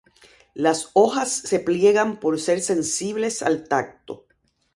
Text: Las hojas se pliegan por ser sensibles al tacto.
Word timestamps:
Las 0.55 0.89
hojas 0.93 1.31
se 1.31 1.59
pliegan 1.59 2.19
por 2.19 2.39
ser 2.39 2.61
sensibles 2.63 3.43
al 3.43 3.67
tacto. 3.67 4.25